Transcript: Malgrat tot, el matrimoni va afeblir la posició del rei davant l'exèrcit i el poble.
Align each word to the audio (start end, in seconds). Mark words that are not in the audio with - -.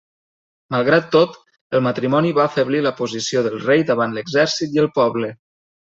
Malgrat 0.75 1.11
tot, 1.15 1.37
el 1.79 1.85
matrimoni 1.89 2.33
va 2.39 2.47
afeblir 2.53 2.83
la 2.87 2.95
posició 3.03 3.47
del 3.49 3.61
rei 3.69 3.87
davant 3.93 4.19
l'exèrcit 4.19 4.79
i 4.81 4.87
el 4.87 4.95
poble. 5.01 5.35